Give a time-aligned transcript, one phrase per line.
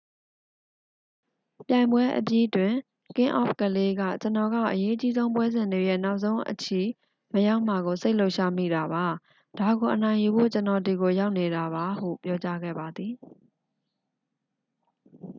[1.67, 2.73] "ပြိုင်ပွဲအပြီးတွင်
[3.17, 6.81] ကင်းအောဖ်ကလေး က "ကျွန်တော်က အရေးအကြီးဆုံးပွဲစဉ်တွေရဲ့ နောက်ဆုံးအချီ
[7.33, 9.05] မရောက်မှာကို စိတ်လှုပ်ရှားမိတာပါ။
[9.59, 13.13] ဒါကိုအနိုင်ယူဖို့ ကျွန်တော်ဒီကိုရောက်နေတာပါ၊" ဟု ပြောကြားခဲ့ပါသည်။